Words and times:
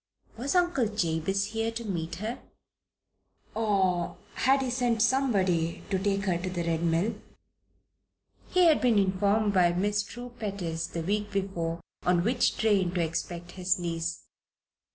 Was 0.35 0.55
Uncle 0.55 0.87
Jabez 0.87 1.45
here 1.49 1.69
to 1.73 1.85
meet 1.85 2.15
her? 2.15 2.39
Or 3.53 4.17
had 4.33 4.63
he 4.63 4.71
sent 4.71 4.99
somebody 4.99 5.83
to 5.91 5.99
take 5.99 6.23
her 6.23 6.39
to 6.39 6.49
the 6.49 6.63
Red 6.63 6.81
Mill? 6.81 7.21
He 8.49 8.65
had 8.65 8.81
been 8.81 8.97
informed 8.97 9.53
by 9.53 9.73
Miss 9.73 10.01
True 10.01 10.33
Pettis 10.39 10.87
the 10.87 11.03
week 11.03 11.29
before 11.31 11.81
on 12.01 12.23
which 12.23 12.57
train 12.57 12.91
to 12.95 13.01
expect 13.01 13.51
his 13.51 13.77
niece. 13.77 14.23